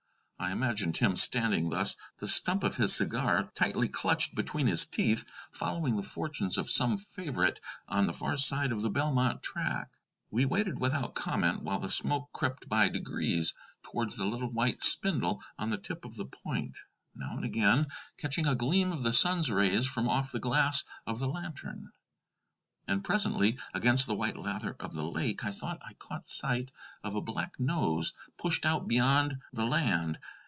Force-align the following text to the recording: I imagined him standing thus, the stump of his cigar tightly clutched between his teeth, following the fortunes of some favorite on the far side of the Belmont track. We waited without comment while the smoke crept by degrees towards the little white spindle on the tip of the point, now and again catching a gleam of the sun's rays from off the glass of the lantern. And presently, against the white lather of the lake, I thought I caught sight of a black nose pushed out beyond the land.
I 0.43 0.53
imagined 0.53 0.97
him 0.97 1.15
standing 1.17 1.69
thus, 1.69 1.95
the 2.17 2.27
stump 2.27 2.63
of 2.63 2.75
his 2.75 2.95
cigar 2.95 3.51
tightly 3.55 3.87
clutched 3.87 4.33
between 4.33 4.65
his 4.65 4.87
teeth, 4.87 5.23
following 5.51 5.95
the 5.95 6.01
fortunes 6.03 6.57
of 6.57 6.67
some 6.67 6.97
favorite 6.97 7.59
on 7.87 8.07
the 8.07 8.13
far 8.13 8.37
side 8.37 8.71
of 8.71 8.81
the 8.81 8.89
Belmont 8.89 9.43
track. 9.43 9.91
We 10.31 10.45
waited 10.45 10.79
without 10.81 11.13
comment 11.13 11.61
while 11.61 11.77
the 11.77 11.91
smoke 11.91 12.31
crept 12.33 12.67
by 12.67 12.89
degrees 12.89 13.53
towards 13.83 14.15
the 14.15 14.25
little 14.25 14.49
white 14.49 14.81
spindle 14.81 15.43
on 15.59 15.69
the 15.69 15.77
tip 15.77 16.05
of 16.05 16.15
the 16.15 16.25
point, 16.25 16.75
now 17.13 17.35
and 17.35 17.45
again 17.45 17.85
catching 18.17 18.47
a 18.47 18.55
gleam 18.55 18.91
of 18.91 19.03
the 19.03 19.13
sun's 19.13 19.51
rays 19.51 19.85
from 19.85 20.09
off 20.09 20.31
the 20.31 20.39
glass 20.39 20.85
of 21.05 21.19
the 21.19 21.27
lantern. 21.29 21.91
And 22.87 23.03
presently, 23.03 23.59
against 23.75 24.07
the 24.07 24.15
white 24.15 24.35
lather 24.35 24.75
of 24.79 24.93
the 24.95 25.03
lake, 25.05 25.45
I 25.45 25.51
thought 25.51 25.77
I 25.85 25.93
caught 25.93 26.27
sight 26.27 26.71
of 27.03 27.13
a 27.15 27.21
black 27.21 27.59
nose 27.59 28.11
pushed 28.39 28.65
out 28.65 28.87
beyond 28.87 29.39
the 29.53 29.65
land. 29.65 30.17